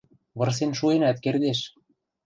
[0.37, 1.59] Вырсен шуэнӓт кердеш.